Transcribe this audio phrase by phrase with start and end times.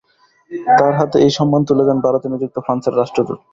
[0.71, 3.39] তাঁর হাতে এই সম্মান তুলে দেন ভারতে নিযুক্ত ফ্রান্সের রাষ্ট্রদূত।